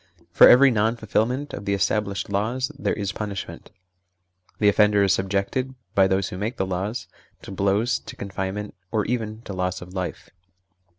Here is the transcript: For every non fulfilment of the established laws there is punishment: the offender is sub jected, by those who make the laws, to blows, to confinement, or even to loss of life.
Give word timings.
For 0.31 0.47
every 0.47 0.71
non 0.71 0.95
fulfilment 0.95 1.53
of 1.53 1.65
the 1.65 1.75
established 1.75 2.27
laws 2.31 2.69
there 2.79 2.95
is 2.95 3.11
punishment: 3.11 3.69
the 4.57 4.67
offender 4.67 5.03
is 5.03 5.13
sub 5.13 5.29
jected, 5.29 5.75
by 5.93 6.07
those 6.07 6.29
who 6.29 6.39
make 6.39 6.57
the 6.57 6.65
laws, 6.65 7.07
to 7.43 7.51
blows, 7.51 7.99
to 7.99 8.15
confinement, 8.15 8.73
or 8.91 9.05
even 9.05 9.43
to 9.43 9.53
loss 9.53 9.79
of 9.79 9.93
life. 9.93 10.31